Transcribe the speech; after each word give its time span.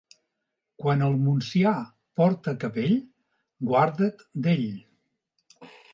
Quan 0.83 1.03
el 1.07 1.17
Montsià 1.25 1.73
porta 2.21 2.55
capell, 2.65 2.97
guarda't 3.73 4.25
d'ell. 4.47 4.69